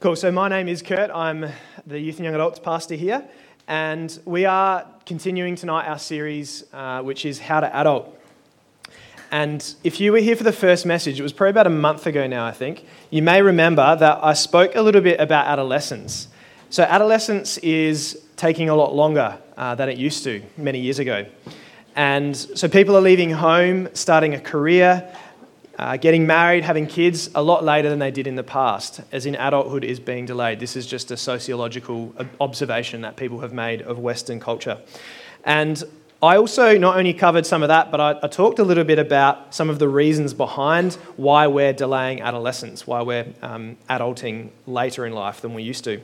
[0.00, 0.16] Cool.
[0.16, 1.10] So my name is Kurt.
[1.10, 1.44] I'm
[1.86, 3.22] the youth and young adults pastor here,
[3.68, 8.18] and we are continuing tonight our series, uh, which is How to Adult.
[9.30, 12.06] And if you were here for the first message, it was probably about a month
[12.06, 12.86] ago now, I think.
[13.10, 16.28] You may remember that I spoke a little bit about adolescence.
[16.70, 21.26] So adolescence is taking a lot longer uh, than it used to many years ago.
[21.94, 25.14] And so people are leaving home, starting a career,
[25.80, 29.24] uh, getting married, having kids a lot later than they did in the past, as
[29.24, 30.60] in adulthood is being delayed.
[30.60, 34.78] This is just a sociological observation that people have made of Western culture.
[35.42, 35.82] And
[36.22, 38.98] I also not only covered some of that, but I, I, talked a little bit
[38.98, 45.06] about some of the reasons behind why we're delaying adolescence, why we're um, adulting later
[45.06, 45.98] in life than we used to.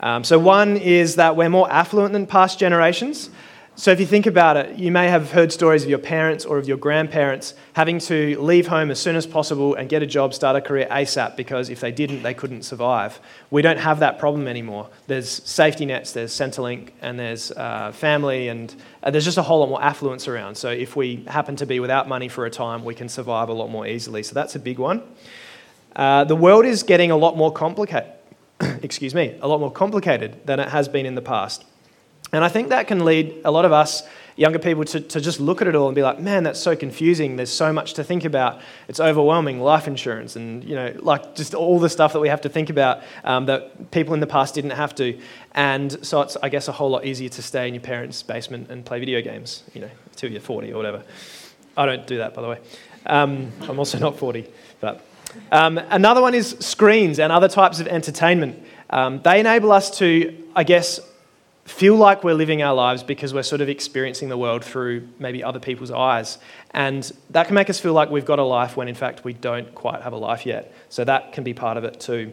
[0.00, 3.30] Um, so, one is that we're more affluent than past generations.
[3.78, 6.56] So, if you think about it, you may have heard stories of your parents or
[6.56, 10.32] of your grandparents having to leave home as soon as possible and get a job,
[10.32, 13.20] start a career ASAP because if they didn't, they couldn't survive.
[13.50, 14.88] We don't have that problem anymore.
[15.08, 19.60] There's safety nets, there's Centrelink, and there's uh, family, and uh, there's just a whole
[19.60, 20.54] lot more affluence around.
[20.54, 23.52] So, if we happen to be without money for a time, we can survive a
[23.52, 24.22] lot more easily.
[24.22, 25.02] So, that's a big one.
[25.94, 28.10] Uh, the world is getting a lot more complicated.
[28.82, 31.66] excuse me, a lot more complicated than it has been in the past.
[32.36, 34.02] And I think that can lead a lot of us
[34.36, 36.76] younger people to, to just look at it all and be like, man, that's so
[36.76, 37.36] confusing.
[37.36, 38.60] There's so much to think about.
[38.86, 39.60] It's overwhelming.
[39.60, 42.68] Life insurance and, you know, like just all the stuff that we have to think
[42.68, 45.18] about um, that people in the past didn't have to.
[45.52, 48.70] And so it's, I guess, a whole lot easier to stay in your parents' basement
[48.70, 51.02] and play video games, you know, till you're 40 or whatever.
[51.76, 52.58] I don't do that, by the way.
[53.06, 54.46] Um, I'm also not 40.
[54.80, 55.00] But
[55.50, 58.62] um, another one is screens and other types of entertainment.
[58.90, 61.00] Um, they enable us to, I guess,
[61.66, 65.42] feel like we're living our lives because we're sort of experiencing the world through maybe
[65.42, 66.38] other people's eyes.
[66.70, 69.32] And that can make us feel like we've got a life when in fact we
[69.32, 70.72] don't quite have a life yet.
[70.88, 72.32] So that can be part of it too.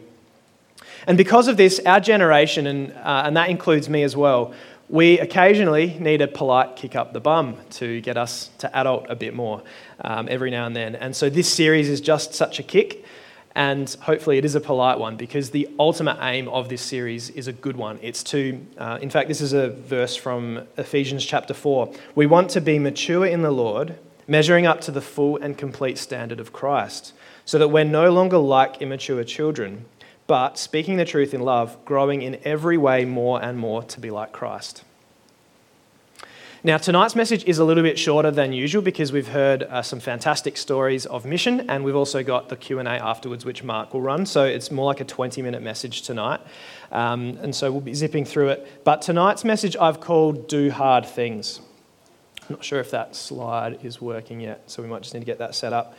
[1.06, 4.54] And because of this, our generation, and, uh, and that includes me as well,
[4.88, 9.16] we occasionally need a polite kick up the bum to get us to adult a
[9.16, 9.62] bit more
[10.02, 10.94] um, every now and then.
[10.94, 13.04] And so this series is just such a kick
[13.54, 17.46] and hopefully it is a polite one because the ultimate aim of this series is
[17.46, 17.98] a good one.
[18.02, 21.92] It's to, uh, in fact, this is a verse from Ephesians chapter 4.
[22.16, 25.98] We want to be mature in the Lord, measuring up to the full and complete
[25.98, 27.12] standard of Christ,
[27.44, 29.84] so that we're no longer like immature children,
[30.26, 34.10] but speaking the truth in love, growing in every way more and more to be
[34.10, 34.82] like Christ.
[36.66, 40.00] Now, tonight's message is a little bit shorter than usual because we've heard uh, some
[40.00, 43.92] fantastic stories of mission, and we've also got the Q and A afterwards, which Mark
[43.92, 44.24] will run.
[44.24, 46.40] So it's more like a 20-minute message tonight,
[46.90, 48.82] um, and so we'll be zipping through it.
[48.82, 51.60] But tonight's message I've called "Do Hard Things."
[52.48, 55.26] I'm not sure if that slide is working yet, so we might just need to
[55.26, 55.94] get that set up.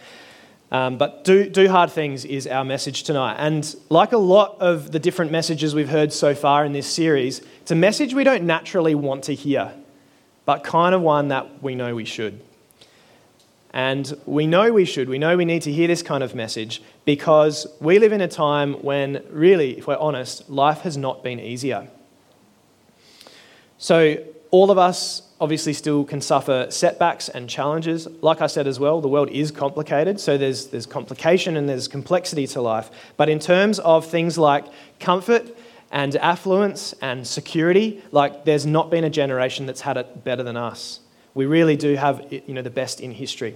[0.71, 3.35] Um, but do, do hard things is our message tonight.
[3.37, 7.43] And like a lot of the different messages we've heard so far in this series,
[7.61, 9.71] it's a message we don't naturally want to hear
[10.45, 12.39] but kind of one that we know we should.
[13.73, 16.81] And we know we should, we know we need to hear this kind of message
[17.03, 21.41] because we live in a time when, really, if we're honest, life has not been
[21.41, 21.89] easier.
[23.77, 24.17] So,
[24.51, 28.07] all of us obviously still can suffer setbacks and challenges.
[28.21, 31.89] Like I said as well, the world is complicated, so there's, there's complication and there's
[31.89, 32.89] complexity to life.
[33.17, 34.63] But in terms of things like
[35.01, 35.57] comfort
[35.95, 38.03] and affluence and security.
[38.11, 40.99] Like, there's not been a generation that's had it better than us.
[41.33, 43.55] We really do have you know, the best in history.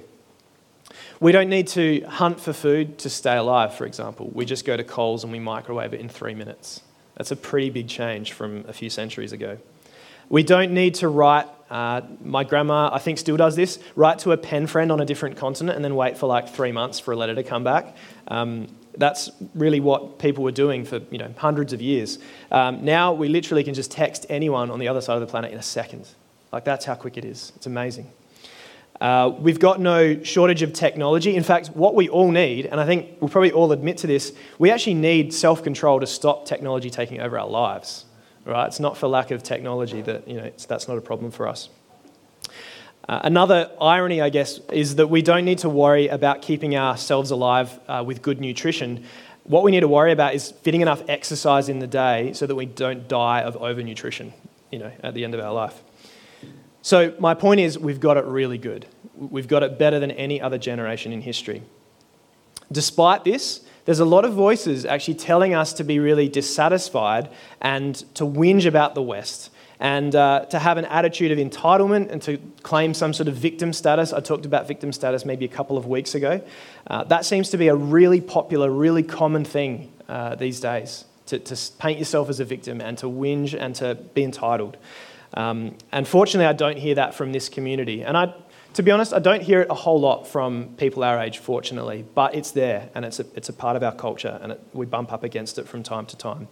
[1.19, 4.31] We don't need to hunt for food to stay alive, for example.
[4.33, 6.81] We just go to Coles and we microwave it in three minutes.
[7.17, 9.57] That's a pretty big change from a few centuries ago.
[10.29, 14.31] We don't need to write, uh, my grandma, I think, still does this, write to
[14.31, 17.11] a pen friend on a different continent and then wait for like three months for
[17.11, 17.97] a letter to come back.
[18.29, 18.67] Um,
[18.97, 22.19] that's really what people were doing for you know, hundreds of years.
[22.51, 25.51] Um, now we literally can just text anyone on the other side of the planet
[25.51, 26.07] in a second.
[26.51, 27.51] Like, that's how quick it is.
[27.55, 28.11] It's amazing.
[28.99, 31.35] Uh, we've got no shortage of technology.
[31.35, 34.33] In fact, what we all need, and I think we'll probably all admit to this,
[34.57, 38.05] we actually need self control to stop technology taking over our lives.
[38.45, 38.67] Right?
[38.67, 41.69] It's not for lack of technology that you know, that's not a problem for us.
[43.09, 47.31] Uh, another irony, I guess, is that we don't need to worry about keeping ourselves
[47.31, 49.03] alive uh, with good nutrition.
[49.45, 52.53] What we need to worry about is fitting enough exercise in the day so that
[52.53, 54.31] we don't die of overnutrition,
[54.69, 55.81] you know, at the end of our life.
[56.83, 58.85] So my point is, we've got it really good.
[59.15, 61.63] We've got it better than any other generation in history.
[62.71, 67.95] Despite this, there's a lot of voices actually telling us to be really dissatisfied and
[68.13, 72.37] to whinge about the West and uh, to have an attitude of entitlement and to
[72.63, 74.11] claim some sort of victim status.
[74.11, 76.41] I talked about victim status maybe a couple of weeks ago.
[76.87, 81.39] Uh, that seems to be a really popular, really common thing uh, these days to,
[81.39, 84.77] to paint yourself as a victim and to whinge and to be entitled.
[85.35, 88.03] Um, and fortunately, I don't hear that from this community.
[88.03, 88.33] And I,
[88.73, 92.03] to be honest, I don't hear it a whole lot from people our age, fortunately,
[92.15, 94.85] but it's there and it's a, it's a part of our culture and it, we
[94.85, 96.47] bump up against it from time to time.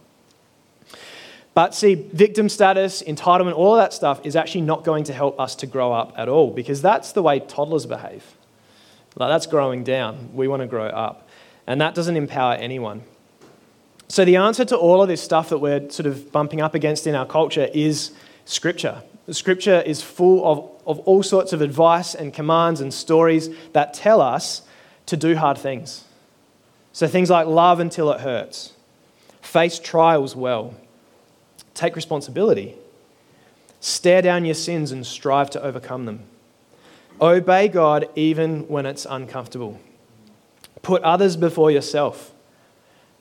[1.54, 5.40] But see, victim status, entitlement, all of that stuff is actually not going to help
[5.40, 8.24] us to grow up at all because that's the way toddlers behave.
[9.16, 10.30] Like that's growing down.
[10.34, 11.28] We want to grow up.
[11.66, 13.02] And that doesn't empower anyone.
[14.06, 17.06] So the answer to all of this stuff that we're sort of bumping up against
[17.06, 18.12] in our culture is
[18.44, 19.02] Scripture.
[19.30, 24.22] Scripture is full of, of all sorts of advice and commands and stories that tell
[24.22, 24.62] us
[25.06, 26.04] to do hard things.
[26.92, 28.72] So things like love until it hurts,
[29.42, 30.74] face trials well,
[31.78, 32.74] take responsibility,
[33.80, 36.24] stare down your sins and strive to overcome them,
[37.20, 39.80] obey God even when it's uncomfortable,
[40.82, 42.32] put others before yourself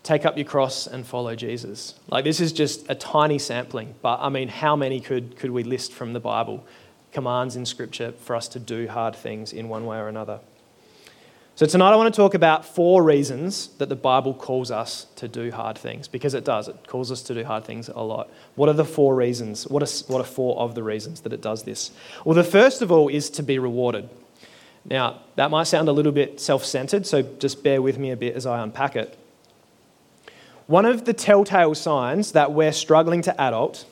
[0.08, 1.96] take up your cross and follow Jesus.
[2.08, 5.64] Like, this is just a tiny sampling, but I mean, how many could, could we
[5.64, 6.66] list from the Bible?
[7.12, 10.40] Commands in Scripture for us to do hard things in one way or another.
[11.58, 15.28] So, tonight I want to talk about four reasons that the Bible calls us to
[15.28, 16.68] do hard things, because it does.
[16.68, 18.30] It calls us to do hard things a lot.
[18.54, 19.68] What are the four reasons?
[19.68, 21.90] What are, what are four of the reasons that it does this?
[22.24, 24.08] Well, the first of all is to be rewarded.
[24.86, 28.16] Now, that might sound a little bit self centered, so just bear with me a
[28.16, 29.18] bit as I unpack it.
[30.68, 33.84] One of the telltale signs that we're struggling to adult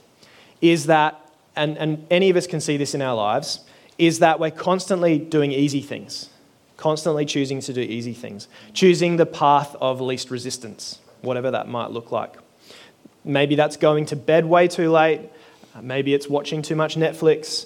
[0.61, 1.19] is that,
[1.55, 3.61] and, and any of us can see this in our lives,
[3.97, 6.29] is that we're constantly doing easy things,
[6.77, 11.91] constantly choosing to do easy things, choosing the path of least resistance, whatever that might
[11.91, 12.35] look like.
[13.23, 15.21] Maybe that's going to bed way too late,
[15.81, 17.65] maybe it's watching too much Netflix,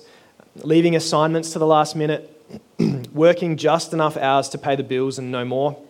[0.64, 2.36] leaving assignments to the last minute,
[3.14, 5.82] working just enough hours to pay the bills and no more.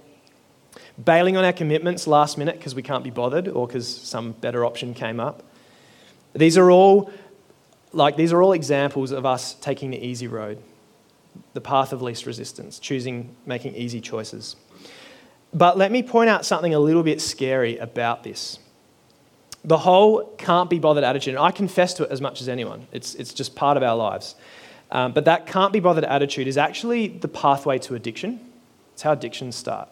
[1.04, 4.66] Bailing on our commitments last minute because we can't be bothered or because some better
[4.66, 5.44] option came up.
[6.34, 7.12] These are all
[7.92, 10.62] like these are all examples of us taking the easy road,
[11.54, 14.56] the path of least resistance, choosing making easy choices.
[15.54, 18.60] But let me point out something a little bit scary about this.
[19.64, 22.88] The whole can't be bothered attitude, and I confess to it as much as anyone,
[22.92, 24.36] it's, it's just part of our lives.
[24.92, 28.40] Um, but that can't be bothered attitude is actually the pathway to addiction.
[28.94, 29.90] It's how addictions start.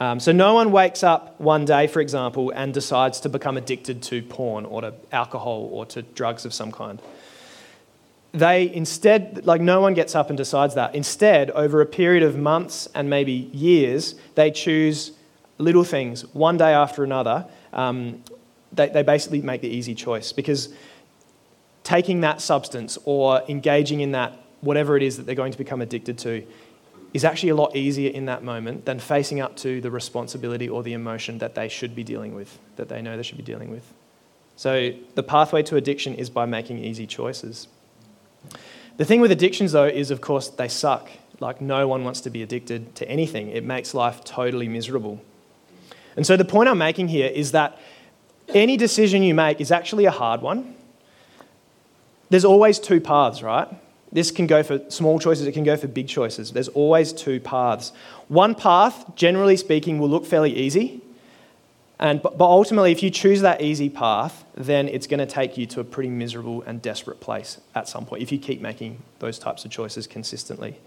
[0.00, 4.02] Um, so no one wakes up one day, for example, and decides to become addicted
[4.04, 7.02] to porn or to alcohol or to drugs of some kind.
[8.38, 10.94] They instead, like no one gets up and decides that.
[10.94, 15.10] Instead, over a period of months and maybe years, they choose
[15.58, 17.46] little things one day after another.
[17.72, 18.22] Um,
[18.72, 20.68] they, they basically make the easy choice because
[21.82, 25.80] taking that substance or engaging in that, whatever it is that they're going to become
[25.80, 26.46] addicted to,
[27.12, 30.84] is actually a lot easier in that moment than facing up to the responsibility or
[30.84, 33.70] the emotion that they should be dealing with, that they know they should be dealing
[33.70, 33.92] with.
[34.54, 37.66] So the pathway to addiction is by making easy choices.
[38.96, 41.08] The thing with addictions, though, is of course they suck.
[41.40, 45.22] Like no one wants to be addicted to anything, it makes life totally miserable.
[46.16, 47.78] And so the point I'm making here is that
[48.48, 50.74] any decision you make is actually a hard one.
[52.30, 53.68] There's always two paths, right?
[54.10, 56.52] This can go for small choices, it can go for big choices.
[56.52, 57.92] There's always two paths.
[58.28, 61.02] One path, generally speaking, will look fairly easy.
[62.00, 65.66] And, but, ultimately, if you choose that easy path, then it's going to take you
[65.66, 69.38] to a pretty miserable and desperate place at some point if you keep making those
[69.38, 70.78] types of choices consistently.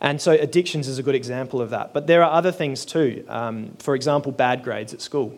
[0.00, 1.92] And so, addictions is a good example of that.
[1.92, 3.24] But there are other things too.
[3.28, 5.36] Um, for example, bad grades at school,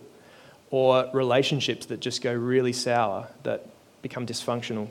[0.71, 3.67] or relationships that just go really sour, that
[4.03, 4.89] become dysfunctional.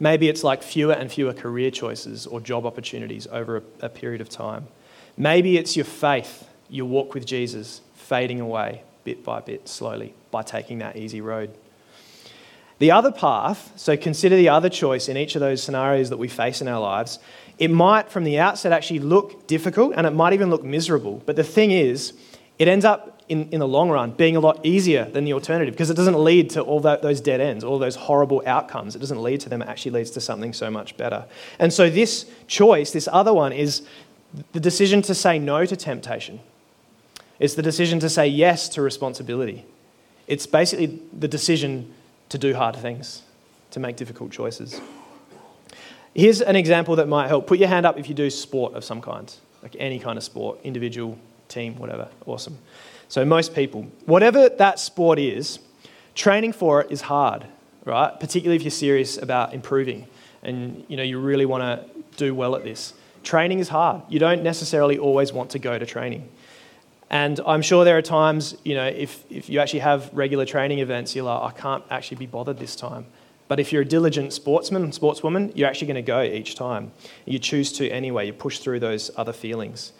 [0.00, 4.20] Maybe it's like fewer and fewer career choices or job opportunities over a, a period
[4.20, 4.66] of time.
[5.16, 10.42] Maybe it's your faith, your walk with Jesus, fading away bit by bit, slowly, by
[10.42, 11.50] taking that easy road.
[12.78, 16.28] The other path, so consider the other choice in each of those scenarios that we
[16.28, 17.18] face in our lives.
[17.58, 21.22] It might, from the outset, actually look difficult and it might even look miserable.
[21.24, 22.12] But the thing is,
[22.58, 25.72] it ends up in, in the long run being a lot easier than the alternative
[25.72, 28.94] because it doesn't lead to all that, those dead ends, all those horrible outcomes.
[28.94, 31.24] It doesn't lead to them, it actually leads to something so much better.
[31.58, 33.82] And so, this choice, this other one, is
[34.52, 36.40] the decision to say no to temptation.
[37.38, 39.64] It's the decision to say yes to responsibility.
[40.26, 41.94] It's basically the decision
[42.28, 43.22] to do hard things,
[43.70, 44.80] to make difficult choices.
[46.14, 47.46] Here's an example that might help.
[47.46, 50.24] Put your hand up if you do sport of some kind, like any kind of
[50.24, 51.18] sport, individual,
[51.48, 52.08] team, whatever.
[52.26, 52.58] Awesome.
[53.08, 55.60] So, most people, whatever that sport is,
[56.14, 57.46] training for it is hard,
[57.84, 58.18] right?
[58.18, 60.06] Particularly if you're serious about improving
[60.42, 62.94] and you know you really want to do well at this.
[63.22, 64.02] Training is hard.
[64.08, 66.28] You don't necessarily always want to go to training.
[67.10, 70.80] And I'm sure there are times, you know, if, if you actually have regular training
[70.80, 73.06] events, you're like, I can't actually be bothered this time.
[73.48, 76.92] But if you're a diligent sportsman, sportswoman, you're actually going to go each time.
[77.24, 78.26] You choose to anyway.
[78.26, 79.92] You push through those other feelings.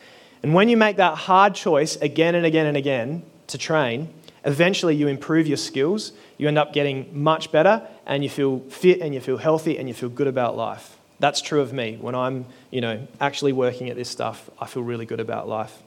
[0.42, 4.12] And when you make that hard choice again and again and again to train,
[4.44, 6.12] eventually you improve your skills.
[6.36, 9.88] You end up getting much better and you feel fit and you feel healthy and
[9.88, 10.96] you feel good about life.
[11.18, 11.96] That's true of me.
[11.98, 15.82] When I'm, you know, actually working at this stuff, I feel really good about life.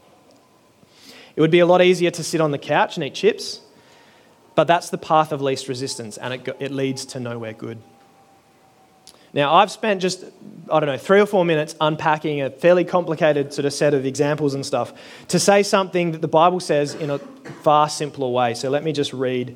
[1.35, 3.61] It would be a lot easier to sit on the couch and eat chips,
[4.55, 7.79] but that's the path of least resistance and it, it leads to nowhere good.
[9.33, 10.25] Now, I've spent just,
[10.69, 14.05] I don't know, three or four minutes unpacking a fairly complicated sort of set of
[14.05, 14.93] examples and stuff
[15.29, 17.19] to say something that the Bible says in a
[17.63, 18.53] far simpler way.
[18.53, 19.55] So let me just read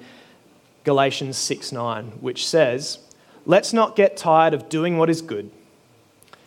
[0.85, 2.99] Galatians 6 9, which says,
[3.45, 5.51] Let's not get tired of doing what is good.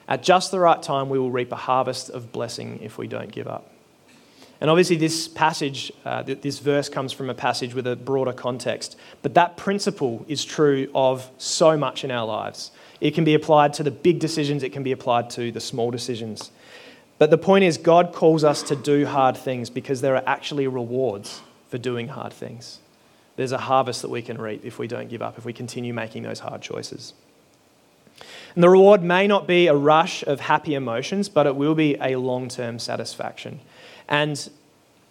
[0.09, 3.31] At just the right time, we will reap a harvest of blessing if we don't
[3.31, 3.71] give up.
[4.61, 8.97] And obviously, this passage, uh, this verse comes from a passage with a broader context.
[9.23, 12.73] But that principle is true of so much in our lives.
[13.01, 15.93] It can be applied to the big decisions, it can be applied to the small
[15.93, 16.51] decisions.
[17.19, 20.67] But the point is, God calls us to do hard things because there are actually
[20.67, 22.79] rewards for doing hard things.
[23.37, 25.95] There's a harvest that we can reap if we don't give up, if we continue
[25.95, 27.15] making those hard choices.
[28.55, 31.97] And the reward may not be a rush of happy emotions, but it will be
[32.01, 33.61] a long term satisfaction.
[34.09, 34.49] And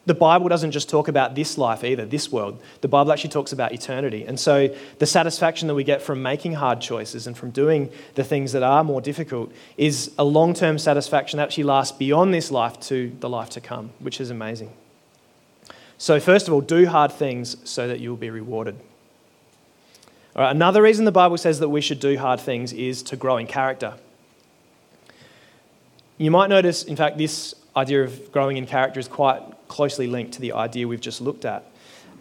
[0.08, 2.62] the Bible doesn't just talk about this life either, this world.
[2.80, 4.24] The Bible actually talks about eternity.
[4.26, 8.24] And so the satisfaction that we get from making hard choices and from doing the
[8.24, 12.52] things that are more difficult is a long term satisfaction that actually lasts beyond this
[12.52, 14.72] life to the life to come, which is amazing.
[15.98, 18.80] So, first of all, do hard things so that you will be rewarded.
[20.38, 23.18] All right, another reason the Bible says that we should do hard things is to
[23.18, 23.96] grow in character.
[26.18, 30.34] You might notice, in fact, this idea of growing in character is quite closely linked
[30.34, 31.64] to the idea we've just looked at.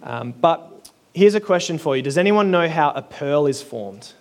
[0.03, 4.13] Um, but here's a question for you Does anyone know how a pearl is formed?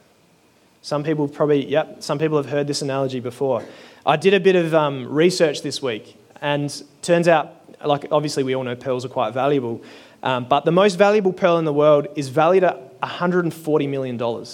[0.82, 3.64] Some people probably, yep, some people have heard this analogy before.
[4.04, 8.54] I did a bit of um, research this week, and turns out, like obviously we
[8.54, 9.82] all know pearls are quite valuable,
[10.22, 14.46] um, but the most valuable pearl in the world is valued at $140 million.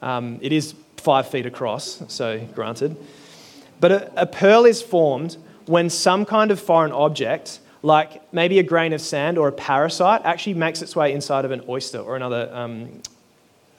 [0.00, 2.96] Um, it is five feet across, so granted.
[3.78, 8.62] But a, a pearl is formed when some kind of foreign object, like maybe a
[8.62, 12.16] grain of sand or a parasite, actually makes its way inside of an oyster or
[12.16, 13.02] another, um,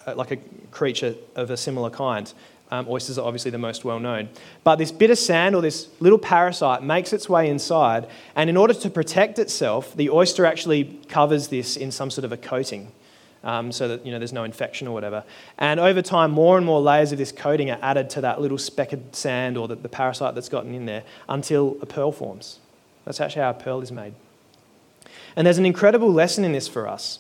[0.06, 0.38] uh, like a
[0.72, 2.34] creature of a similar kind.
[2.72, 4.30] Um, oysters are obviously the most well known.
[4.64, 8.58] But this bit of sand or this little parasite makes its way inside, and in
[8.58, 12.92] order to protect itself, the oyster actually covers this in some sort of a coating.
[13.46, 15.26] Um, so that you know there's no infection or whatever.
[15.58, 18.58] And over time, more and more layers of this coating are added to that little
[18.58, 22.60] speck of sand or the, the parasite that's gotten in there until a pearl forms.
[23.04, 24.14] That's actually how a pearl is made.
[25.36, 27.20] And there's an incredible lesson in this for us.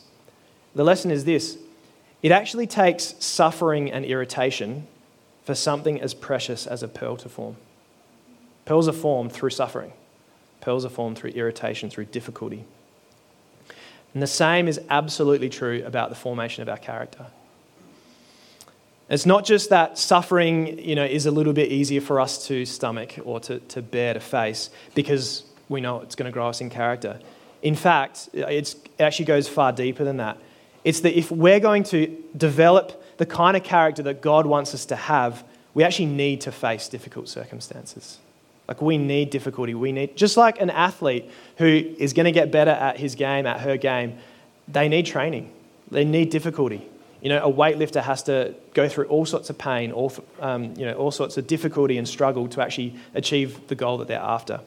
[0.75, 1.57] The lesson is this
[2.21, 4.87] it actually takes suffering and irritation
[5.43, 7.57] for something as precious as a pearl to form.
[8.65, 9.93] Pearls are formed through suffering,
[10.61, 12.65] pearls are formed through irritation, through difficulty.
[14.13, 17.25] And the same is absolutely true about the formation of our character.
[19.09, 22.65] It's not just that suffering you know, is a little bit easier for us to
[22.65, 26.61] stomach or to, to bear to face because we know it's going to grow us
[26.61, 27.19] in character.
[27.61, 30.37] In fact, it actually goes far deeper than that.
[30.83, 34.85] It's that if we're going to develop the kind of character that God wants us
[34.87, 35.43] to have,
[35.73, 38.19] we actually need to face difficult circumstances.
[38.67, 39.73] Like we need difficulty.
[39.73, 43.45] We need, just like an athlete who is going to get better at his game,
[43.45, 44.17] at her game,
[44.67, 45.51] they need training.
[45.91, 46.87] They need difficulty.
[47.21, 50.85] You know, a weightlifter has to go through all sorts of pain, all, um, you
[50.85, 54.59] know, all sorts of difficulty and struggle to actually achieve the goal that they're after.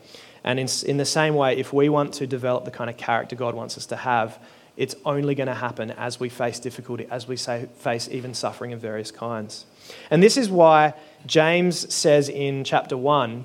[0.44, 3.34] And in, in the same way, if we want to develop the kind of character
[3.36, 4.38] God wants us to have,
[4.76, 8.72] it's only going to happen as we face difficulty, as we say, face even suffering
[8.72, 9.66] of various kinds.
[10.10, 10.94] And this is why
[11.26, 13.44] James says in chapter 1,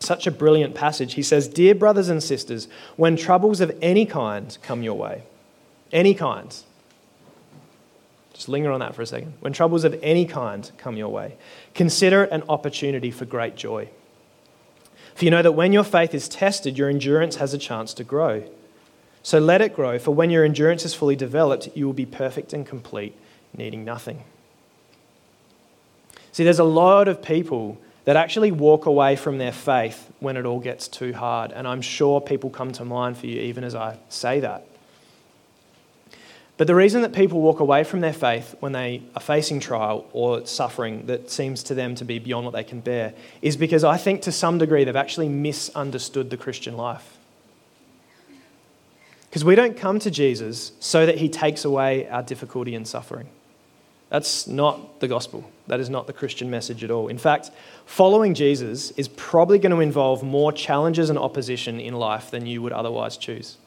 [0.00, 1.14] such a brilliant passage.
[1.14, 5.22] He says, Dear brothers and sisters, when troubles of any kind come your way,
[5.92, 6.54] any kind,
[8.32, 9.34] just linger on that for a second.
[9.40, 11.36] When troubles of any kind come your way,
[11.74, 13.88] consider it an opportunity for great joy.
[15.16, 18.04] For you know that when your faith is tested, your endurance has a chance to
[18.04, 18.44] grow.
[19.24, 22.52] So let it grow, for when your endurance is fully developed, you will be perfect
[22.52, 23.16] and complete,
[23.56, 24.22] needing nothing.
[26.30, 27.78] See, there's a lot of people
[28.08, 31.52] that actually walk away from their faith when it all gets too hard.
[31.52, 34.64] And I'm sure people come to mind for you even as I say that.
[36.56, 40.08] But the reason that people walk away from their faith when they are facing trial
[40.14, 43.12] or suffering that seems to them to be beyond what they can bear
[43.42, 47.18] is because I think to some degree they've actually misunderstood the Christian life.
[49.28, 53.28] Because we don't come to Jesus so that he takes away our difficulty and suffering.
[54.10, 55.50] That's not the gospel.
[55.66, 57.08] That is not the Christian message at all.
[57.08, 57.50] In fact,
[57.84, 62.62] following Jesus is probably going to involve more challenges and opposition in life than you
[62.62, 63.58] would otherwise choose.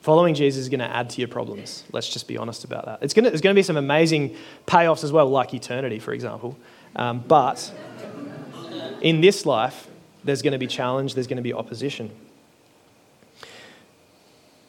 [0.00, 1.84] Following Jesus is going to add to your problems.
[1.92, 3.00] Let's just be honest about that.
[3.02, 4.34] It's going to, there's going to be some amazing
[4.66, 6.58] payoffs as well, like eternity, for example.
[6.96, 7.70] Um, but
[9.00, 9.88] in this life,
[10.24, 12.10] there's going to be challenge, there's going to be opposition.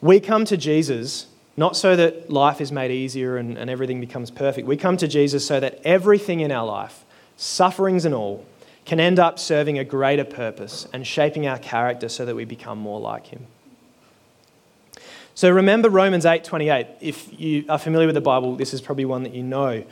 [0.00, 4.30] We come to Jesus not so that life is made easier and, and everything becomes
[4.30, 4.66] perfect.
[4.66, 7.04] We come to Jesus so that everything in our life,
[7.36, 8.44] sufferings and all,
[8.84, 12.78] can end up serving a greater purpose and shaping our character so that we become
[12.78, 13.46] more like him.
[15.34, 16.86] So remember Romans 8:28.
[17.00, 19.82] If you are familiar with the Bible, this is probably one that you know.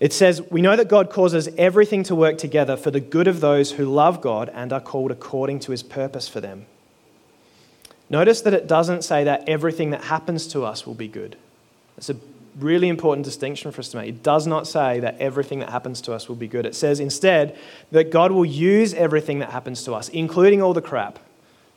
[0.00, 3.40] It says, "We know that God causes everything to work together for the good of
[3.40, 6.66] those who love God and are called according to his purpose for them."
[8.10, 11.36] Notice that it doesn't say that everything that happens to us will be good.
[11.96, 12.16] It's a
[12.58, 14.08] really important distinction for us to make.
[14.08, 16.66] It does not say that everything that happens to us will be good.
[16.66, 17.56] It says instead
[17.92, 21.20] that God will use everything that happens to us, including all the crap.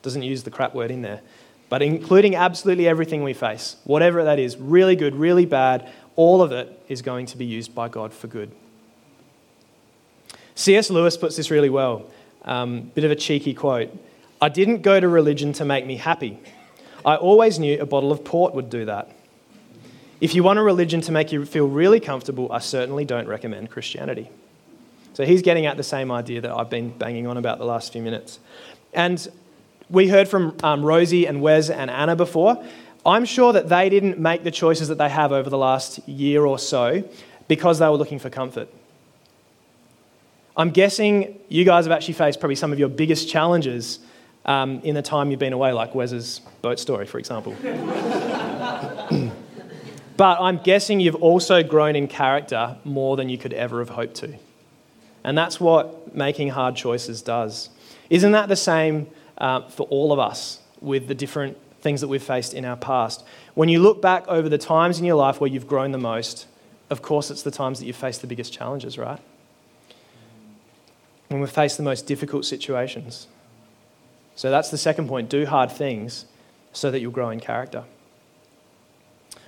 [0.01, 1.21] Doesn't use the crap word in there,
[1.69, 6.51] but including absolutely everything we face, whatever that is, really good, really bad, all of
[6.51, 8.51] it is going to be used by God for good.
[10.55, 10.89] C.S.
[10.89, 12.05] Lewis puts this really well.
[12.43, 13.89] Um, bit of a cheeky quote.
[14.43, 16.37] I didn't go to religion to make me happy.
[17.05, 19.09] I always knew a bottle of port would do that.
[20.19, 23.69] If you want a religion to make you feel really comfortable, I certainly don't recommend
[23.69, 24.29] Christianity.
[25.13, 27.93] So he's getting at the same idea that I've been banging on about the last
[27.93, 28.39] few minutes.
[28.93, 29.25] And
[29.89, 32.61] we heard from um, Rosie and Wes and Anna before.
[33.05, 36.45] I'm sure that they didn't make the choices that they have over the last year
[36.45, 37.09] or so
[37.47, 38.67] because they were looking for comfort.
[40.57, 43.99] I'm guessing you guys have actually faced probably some of your biggest challenges
[44.45, 47.55] um, in the time you've been away, like Wes's boat story, for example.
[50.17, 54.15] but I'm guessing you've also grown in character more than you could ever have hoped
[54.15, 54.35] to.
[55.23, 57.69] And that's what making hard choices does.
[58.09, 62.21] Isn't that the same uh, for all of us with the different things that we've
[62.21, 63.23] faced in our past?
[63.53, 66.47] When you look back over the times in your life where you've grown the most,
[66.89, 69.19] of course, it's the times that you've faced the biggest challenges, right?
[71.29, 73.27] When we've faced the most difficult situations.
[74.35, 76.25] So that's the second point do hard things
[76.71, 77.83] so that you'll grow in character.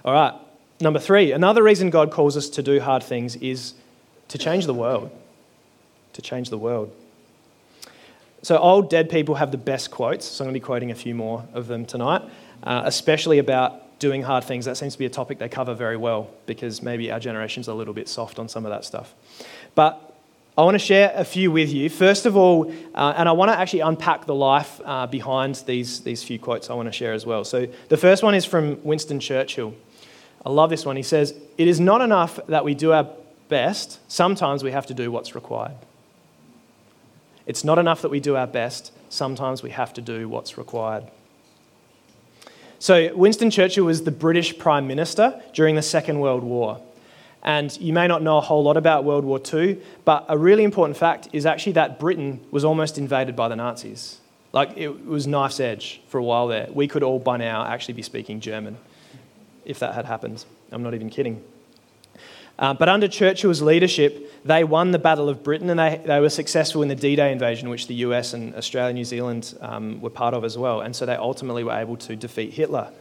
[0.04, 0.34] All right,
[0.80, 3.74] number three, another reason God calls us to do hard things is
[4.28, 5.12] to change the world.
[6.14, 6.94] To change the world.
[8.42, 10.96] So, old dead people have the best quotes, so I'm going to be quoting a
[10.96, 12.22] few more of them tonight,
[12.62, 14.66] uh, especially about doing hard things.
[14.66, 17.74] That seems to be a topic they cover very well because maybe our generation's a
[17.74, 19.16] little bit soft on some of that stuff.
[19.74, 20.15] But
[20.58, 21.90] I want to share a few with you.
[21.90, 26.00] First of all, uh, and I want to actually unpack the life uh, behind these,
[26.02, 27.44] these few quotes I want to share as well.
[27.44, 29.76] So the first one is from Winston Churchill.
[30.46, 30.96] I love this one.
[30.96, 33.10] He says, It is not enough that we do our
[33.50, 35.76] best, sometimes we have to do what's required.
[37.46, 41.04] It's not enough that we do our best, sometimes we have to do what's required.
[42.80, 46.82] So, Winston Churchill was the British Prime Minister during the Second World War.
[47.46, 50.64] And you may not know a whole lot about World War II, but a really
[50.64, 54.20] important fact is actually that Britain was almost invaded by the Nazis.
[54.52, 56.68] Like it was knife's edge for a while there.
[56.74, 58.78] We could all by now actually be speaking German
[59.64, 60.44] if that had happened.
[60.72, 61.44] I'm not even kidding.
[62.58, 66.30] Uh, but under Churchill's leadership, they won the Battle of Britain and they, they were
[66.30, 70.02] successful in the D Day invasion, which the US and Australia and New Zealand um,
[70.02, 70.82] were part of as well.
[70.82, 72.92] And so they ultimately were able to defeat Hitler.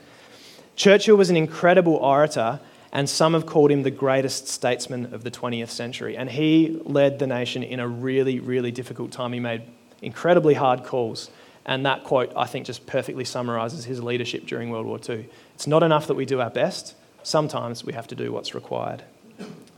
[0.76, 2.60] Churchill was an incredible orator
[2.94, 6.16] and some have called him the greatest statesman of the 20th century.
[6.16, 9.32] And he led the nation in a really, really difficult time.
[9.32, 9.62] He made
[10.00, 11.28] incredibly hard calls.
[11.66, 15.28] And that quote, I think, just perfectly summarizes his leadership during World War II.
[15.56, 19.02] It's not enough that we do our best, sometimes we have to do what's required.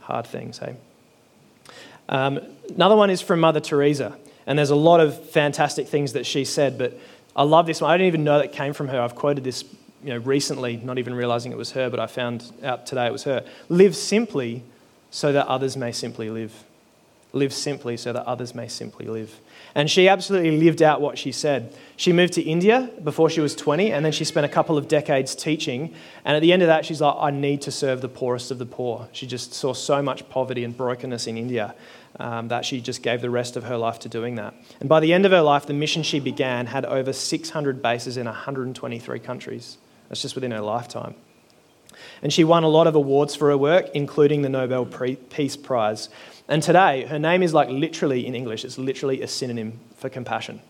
[0.01, 0.75] Hard things, hey?
[2.09, 4.15] Um, another one is from Mother Teresa.
[4.45, 6.97] And there's a lot of fantastic things that she said, but
[7.35, 7.89] I love this one.
[7.89, 9.01] I didn't even know that came from her.
[9.01, 9.63] I've quoted this
[10.07, 13.11] you know, recently, not even realizing it was her, but I found out today it
[13.11, 13.45] was her.
[13.67, 14.63] Live simply
[15.11, 16.63] so that others may simply live.
[17.33, 19.37] Live simply so that others may simply live.
[19.75, 21.75] And she absolutely lived out what she said.
[21.97, 24.87] She moved to India before she was 20, and then she spent a couple of
[24.87, 25.93] decades teaching.
[26.23, 28.59] And at the end of that, she's like, I need to serve the poorest of
[28.59, 29.09] the poor.
[29.11, 31.75] She just saw so much poverty and brokenness in India
[32.17, 34.53] um, that she just gave the rest of her life to doing that.
[34.79, 38.15] And by the end of her life, the mission she began had over 600 bases
[38.15, 39.77] in 123 countries.
[40.09, 41.15] That's just within her lifetime.
[42.21, 46.09] And she won a lot of awards for her work, including the Nobel Peace Prize.
[46.47, 50.61] And today, her name is like literally in English, it's literally a synonym for compassion.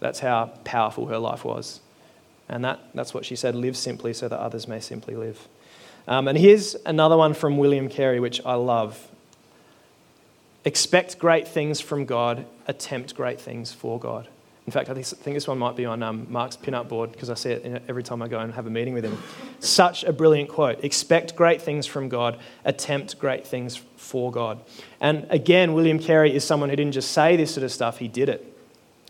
[0.00, 1.80] That's how powerful her life was.
[2.48, 5.46] And that, that's what she said live simply so that others may simply live.
[6.08, 9.08] Um, and here's another one from William Carey, which I love.
[10.64, 14.28] Expect great things from God, attempt great things for God.
[14.70, 17.34] In fact, I think this one might be on um, Mark's pin-up board because I
[17.34, 19.20] see it every time I go and have a meeting with him.
[19.58, 20.84] Such a brilliant quote.
[20.84, 24.60] Expect great things from God, attempt great things for God.
[25.00, 28.06] And again, William Carey is someone who didn't just say this sort of stuff, he
[28.06, 28.56] did it.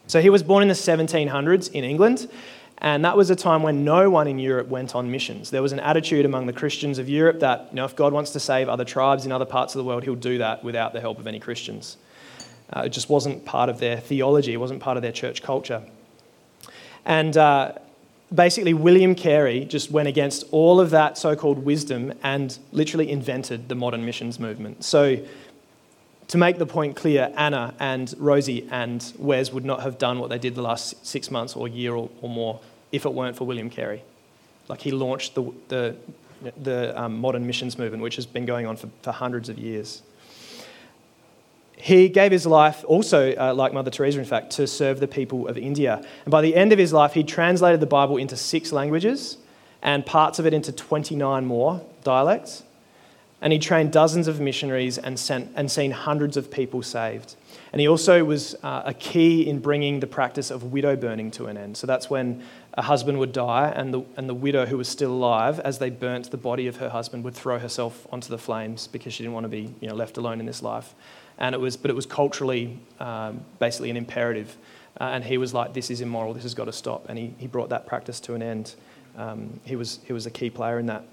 [0.07, 2.31] So he was born in the 1700s in England,
[2.79, 5.51] and that was a time when no one in Europe went on missions.
[5.51, 8.31] There was an attitude among the Christians of Europe that, you know, if God wants
[8.31, 11.03] to save other tribes in other parts of the world, he'll do that without the
[11.03, 11.99] help of any Christians.
[12.73, 15.83] Uh, it just wasn't part of their theology, it wasn't part of their church culture.
[17.05, 17.73] And uh,
[18.33, 23.69] basically, William Carey just went against all of that so called wisdom and literally invented
[23.69, 24.85] the modern missions movement.
[24.85, 25.19] So,
[26.29, 30.31] to make the point clear, Anna and Rosie and Wes would not have done what
[30.31, 32.61] they did the last six months or year or, or more
[32.93, 34.05] if it weren't for William Carey.
[34.69, 35.97] Like, he launched the, the,
[36.63, 40.03] the um, modern missions movement, which has been going on for, for hundreds of years.
[41.81, 45.49] He gave his life also, uh, like Mother Teresa, in fact, to serve the people
[45.49, 46.05] of India.
[46.25, 49.39] And by the end of his life, he translated the Bible into six languages
[49.83, 52.65] and parts of it into 29 more dialects.
[53.41, 57.37] And he trained dozens of missionaries and, sent, and seen hundreds of people saved.
[57.73, 61.47] And he also was uh, a key in bringing the practice of widow burning to
[61.47, 61.79] an end.
[61.79, 62.43] So that's when
[62.75, 65.89] a husband would die, and the, and the widow who was still alive, as they
[65.89, 69.35] burnt the body of her husband, would throw herself onto the flames because she didn't
[69.35, 70.95] want to be you know, left alone in this life
[71.41, 74.57] and it was, but it was culturally um, basically an imperative.
[75.01, 77.09] Uh, and he was like, this is immoral, this has got to stop.
[77.09, 78.75] And he, he brought that practice to an end.
[79.17, 81.05] Um, he, was, he was a key player in that.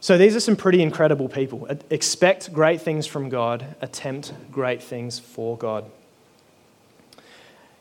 [0.00, 1.66] So these are some pretty incredible people.
[1.90, 5.84] Expect great things from God, attempt great things for God.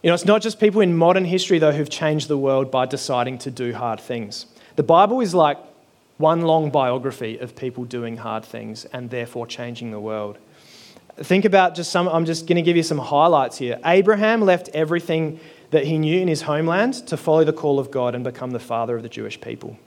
[0.02, 2.86] You know, it's not just people in modern history, though, who've changed the world by
[2.86, 4.46] deciding to do hard things.
[4.76, 5.58] The Bible is like
[6.24, 10.38] one long biography of people doing hard things and therefore changing the world.
[11.18, 13.78] Think about just some, I'm just going to give you some highlights here.
[13.84, 18.16] Abraham left everything that he knew in his homeland to follow the call of God
[18.16, 19.78] and become the father of the Jewish people.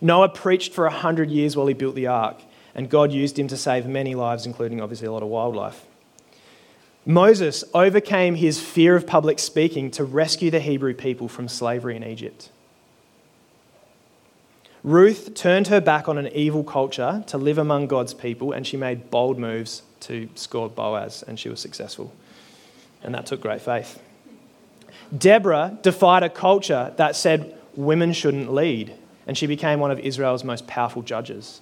[0.00, 2.42] Noah preached for 100 years while he built the ark,
[2.74, 5.86] and God used him to save many lives, including obviously a lot of wildlife.
[7.06, 12.02] Moses overcame his fear of public speaking to rescue the Hebrew people from slavery in
[12.02, 12.50] Egypt.
[14.84, 18.76] Ruth turned her back on an evil culture to live among God's people, and she
[18.76, 22.12] made bold moves to score Boaz, and she was successful.
[23.02, 24.02] And that took great faith.
[25.16, 28.94] Deborah defied a culture that said women shouldn't lead,
[29.26, 31.60] and she became one of Israel's most powerful judges.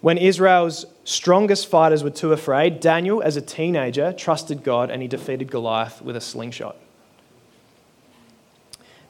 [0.00, 5.08] When Israel's strongest fighters were too afraid, Daniel, as a teenager, trusted God and he
[5.08, 6.76] defeated Goliath with a slingshot.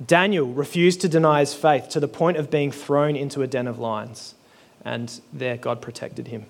[0.05, 3.67] Daniel refused to deny his faith to the point of being thrown into a den
[3.67, 4.35] of lions,
[4.85, 6.47] and there God protected him.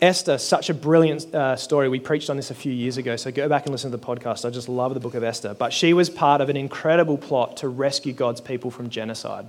[0.00, 1.88] Esther, such a brilliant uh, story.
[1.88, 4.04] We preached on this a few years ago, so go back and listen to the
[4.04, 4.44] podcast.
[4.44, 5.54] I just love the book of Esther.
[5.54, 9.46] But she was part of an incredible plot to rescue God's people from genocide.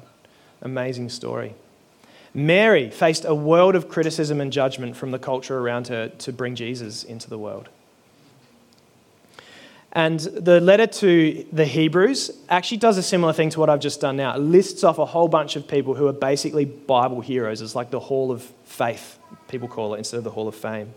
[0.61, 1.53] Amazing story.
[2.33, 6.55] Mary faced a world of criticism and judgment from the culture around her to bring
[6.55, 7.67] Jesus into the world.
[9.97, 13.99] And the letter to the Hebrews actually does a similar thing to what I've just
[13.99, 14.35] done now.
[14.35, 17.63] It lists off a whole bunch of people who are basically Bible heroes.
[17.63, 20.93] It's like the Hall of Faith, people call it, instead of the Hall of Fame.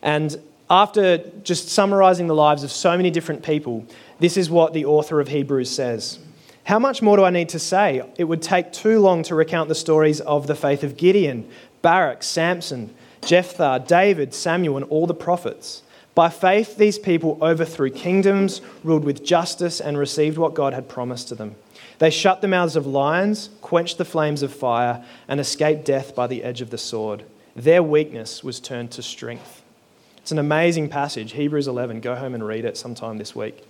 [0.00, 3.84] And after just summarizing the lives of so many different people,
[4.20, 6.18] this is what the author of Hebrews says.
[6.64, 8.02] How much more do I need to say?
[8.16, 11.46] It would take too long to recount the stories of the faith of Gideon,
[11.82, 15.82] Barak, Samson, Jephthah, David, Samuel, and all the prophets.
[16.14, 21.28] By faith, these people overthrew kingdoms, ruled with justice, and received what God had promised
[21.28, 21.54] to them.
[21.98, 26.26] They shut the mouths of lions, quenched the flames of fire, and escaped death by
[26.26, 27.24] the edge of the sword.
[27.54, 29.62] Their weakness was turned to strength.
[30.18, 32.00] It's an amazing passage, Hebrews 11.
[32.00, 33.64] Go home and read it sometime this week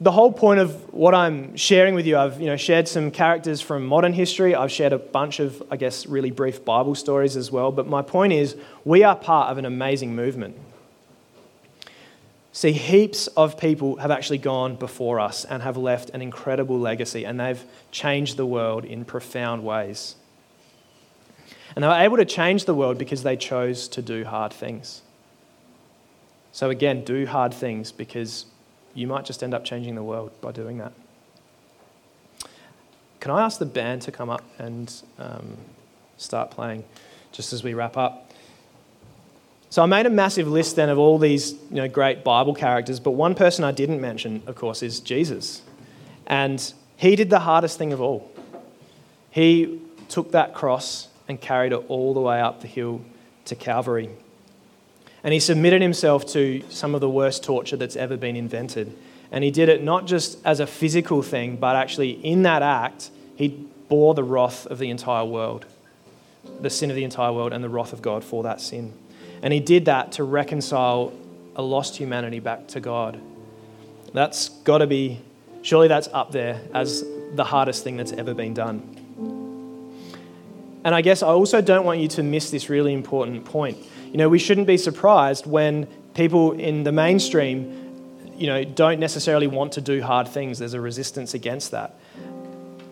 [0.00, 3.60] the whole point of what I'm sharing with you, I've you know, shared some characters
[3.60, 4.54] from modern history.
[4.54, 7.72] I've shared a bunch of, I guess, really brief Bible stories as well.
[7.72, 10.56] But my point is, we are part of an amazing movement.
[12.52, 17.24] See, heaps of people have actually gone before us and have left an incredible legacy,
[17.24, 20.14] and they've changed the world in profound ways.
[21.74, 25.02] And they were able to change the world because they chose to do hard things.
[26.52, 28.46] So, again, do hard things because
[28.98, 30.92] you might just end up changing the world by doing that.
[33.20, 35.56] Can I ask the band to come up and um,
[36.16, 36.84] start playing
[37.30, 38.32] just as we wrap up?
[39.70, 42.98] So I made a massive list then of all these you know, great Bible characters,
[42.98, 45.62] but one person I didn't mention, of course, is Jesus.
[46.26, 48.30] And he did the hardest thing of all.
[49.30, 53.02] He took that cross and carried it all the way up the hill
[53.44, 54.10] to Calvary.
[55.28, 58.96] And he submitted himself to some of the worst torture that's ever been invented.
[59.30, 63.10] And he did it not just as a physical thing, but actually in that act,
[63.36, 63.48] he
[63.90, 65.66] bore the wrath of the entire world,
[66.62, 68.94] the sin of the entire world, and the wrath of God for that sin.
[69.42, 71.12] And he did that to reconcile
[71.54, 73.20] a lost humanity back to God.
[74.14, 75.20] That's got to be,
[75.60, 78.97] surely that's up there as the hardest thing that's ever been done.
[80.88, 83.76] And I guess I also don't want you to miss this really important point.
[84.10, 89.48] You know, we shouldn't be surprised when people in the mainstream, you know, don't necessarily
[89.48, 90.58] want to do hard things.
[90.58, 91.94] There's a resistance against that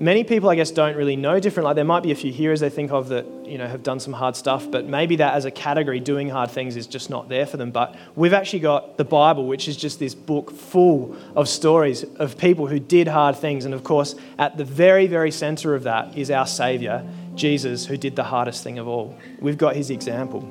[0.00, 1.64] many people, I guess, don't really know different.
[1.64, 4.00] Like there might be a few heroes they think of that you know have done
[4.00, 7.28] some hard stuff, but maybe that as a category, doing hard things is just not
[7.28, 7.70] there for them.
[7.70, 12.36] But we've actually got the Bible, which is just this book full of stories of
[12.38, 16.16] people who did hard things, and of course, at the very, very center of that
[16.16, 17.06] is our Savior,
[17.36, 19.16] Jesus, who did the hardest thing of all.
[19.40, 20.42] We've got His example,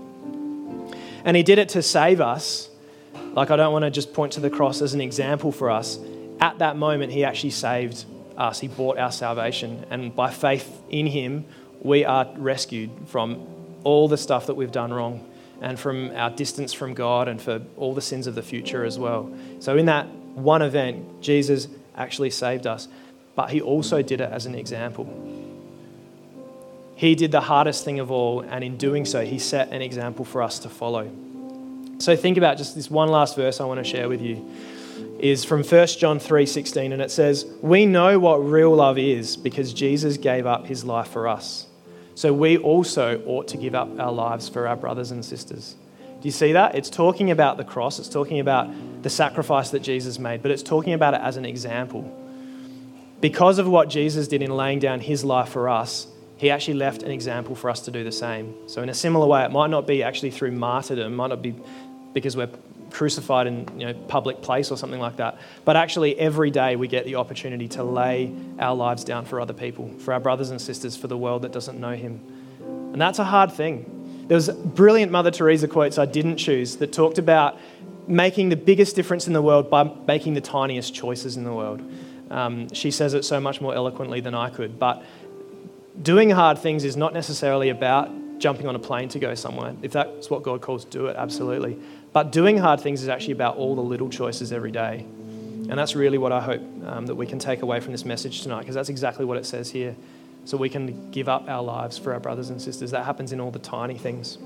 [1.24, 2.70] and He did it to save us.
[3.34, 6.00] Like I don't want to just point to the cross as an example for us.
[6.40, 8.06] At that moment, He actually saved
[8.38, 8.60] us.
[8.60, 9.86] He bought our salvation.
[9.90, 11.46] And by faith in Him,
[11.82, 13.46] we are rescued from
[13.84, 15.28] all the stuff that we've done wrong
[15.62, 19.00] and from our distance from God and for all the sins of the future as
[19.00, 19.32] well.
[19.60, 22.88] So, in that one event, Jesus actually saved us,
[23.36, 25.06] but He also did it as an example.
[26.96, 30.26] He did the hardest thing of all, and in doing so, He set an example
[30.26, 31.12] for us to follow.
[31.98, 34.46] So, think about just this one last verse I want to share with you
[35.20, 39.74] is from 1 John 3:16 and it says, "We know what real love is because
[39.74, 41.68] Jesus gave up his life for us.
[42.16, 45.76] So we also ought to give up our lives for our brothers and sisters."
[46.22, 46.76] Do you see that?
[46.76, 48.70] It's talking about the cross, it's talking about
[49.04, 52.06] the sacrifice that Jesus made, but it's talking about it as an example.
[53.22, 57.04] Because of what Jesus did in laying down his life for us, he actually left
[57.04, 58.54] an example for us to do the same.
[58.68, 61.56] So, in a similar way, it might not be actually through martyrdom, might not be
[62.14, 62.50] because we're
[62.92, 65.38] crucified in you know, public place or something like that.
[65.66, 69.54] But actually, every day we get the opportunity to lay our lives down for other
[69.54, 72.22] people, for our brothers and sisters, for the world that doesn't know Him.
[72.94, 74.26] And that's a hard thing.
[74.28, 77.60] There was brilliant Mother Teresa quotes I didn't choose that talked about
[78.08, 81.82] making the biggest difference in the world by making the tiniest choices in the world.
[82.32, 84.80] Um, she says it so much more eloquently than I could.
[84.80, 85.04] But
[86.02, 89.76] doing hard things is not necessarily about jumping on a plane to go somewhere.
[89.82, 91.78] If that's what God calls, do it, absolutely.
[92.14, 95.06] But doing hard things is actually about all the little choices every day.
[95.68, 98.42] And that's really what I hope um, that we can take away from this message
[98.42, 99.96] tonight, because that's exactly what it says here.
[100.46, 102.92] So we can give up our lives for our brothers and sisters.
[102.92, 104.38] That happens in all the tiny things.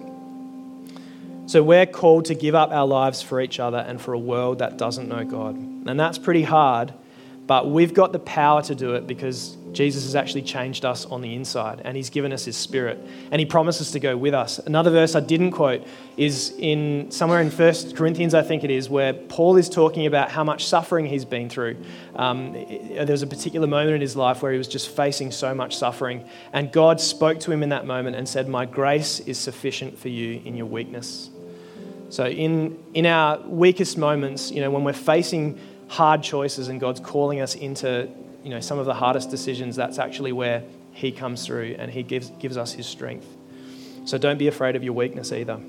[1.45, 4.59] So we're called to give up our lives for each other and for a world
[4.59, 5.55] that doesn't know God.
[5.55, 6.93] And that's pretty hard,
[7.49, 11.21] but we've got the power to do it because Jesus has actually changed us on
[11.21, 12.99] the inside and he's given us his spirit
[13.31, 14.59] and he promises to go with us.
[14.59, 15.83] Another verse I didn't quote
[16.15, 20.29] is in somewhere in First Corinthians, I think it is, where Paul is talking about
[20.29, 21.77] how much suffering he's been through.
[22.15, 25.55] Um, there was a particular moment in his life where he was just facing so
[25.55, 29.39] much suffering and God spoke to him in that moment and said, My grace is
[29.39, 31.31] sufficient for you in your weakness.
[32.09, 35.59] So, in, in our weakest moments, you know, when we're facing
[35.89, 38.09] hard choices and God's calling us into
[38.43, 42.03] you know, some of the hardest decisions, that's actually where He comes through and He
[42.03, 43.27] gives, gives us His strength.
[44.05, 45.59] So don't be afraid of your weakness either.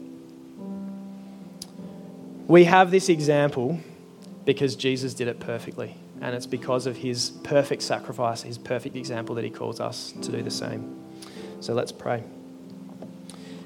[2.46, 3.80] We have this example
[4.44, 5.96] because Jesus did it perfectly.
[6.20, 10.32] And it's because of his perfect sacrifice, his perfect example, that he calls us to
[10.32, 10.96] do the same.
[11.60, 12.22] So let's pray.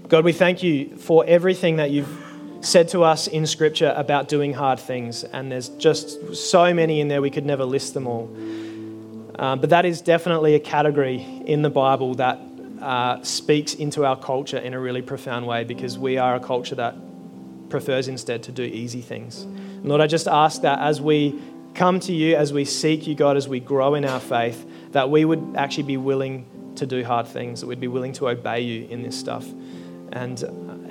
[0.09, 2.34] God, we thank you for everything that you've
[2.65, 7.09] said to us in Scripture about doing hard things, and there's just so many in
[7.09, 8.25] there we could never list them all.
[9.39, 12.41] Um, but that is definitely a category in the Bible that
[12.81, 16.75] uh, speaks into our culture in a really profound way because we are a culture
[16.77, 16.95] that
[17.69, 19.47] prefers instead to do easy things.
[19.83, 21.39] Lord, I just ask that as we
[21.75, 25.11] come to you, as we seek you, God, as we grow in our faith, that
[25.11, 26.47] we would actually be willing
[26.77, 29.47] to do hard things, that we'd be willing to obey you in this stuff.
[30.13, 30.43] And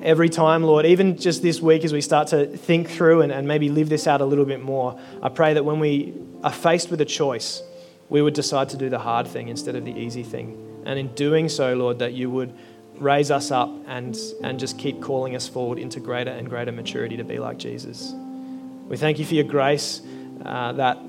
[0.03, 3.47] every time, Lord, even just this week as we start to think through and, and
[3.47, 6.13] maybe live this out a little bit more, I pray that when we
[6.43, 7.63] are faced with a choice,
[8.09, 10.83] we would decide to do the hard thing instead of the easy thing.
[10.85, 12.53] And in doing so, Lord, that you would
[12.97, 17.17] raise us up and, and just keep calling us forward into greater and greater maturity
[17.17, 18.13] to be like Jesus.
[18.87, 20.01] We thank you for your grace
[20.45, 20.99] uh, that,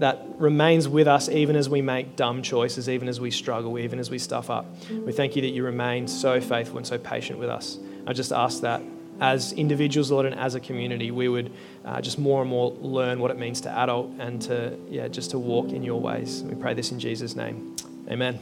[0.00, 4.00] that remains with us even as we make dumb choices, even as we struggle, even
[4.00, 4.66] as we stuff up.
[4.90, 7.78] We thank you that you remain so faithful and so patient with us.
[8.06, 8.82] I just ask that
[9.20, 11.52] as individuals, Lord, and as a community, we would
[11.84, 15.30] uh, just more and more learn what it means to adult and to, yeah, just
[15.30, 16.42] to walk in your ways.
[16.42, 17.76] We pray this in Jesus' name.
[18.08, 18.40] Amen.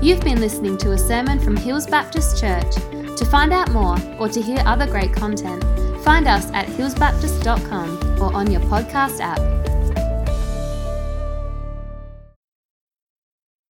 [0.00, 2.74] You've been listening to a sermon from Hills Baptist Church.
[3.16, 5.62] To find out more or to hear other great content,
[6.04, 9.67] find us at hillsbaptist.com or on your podcast app.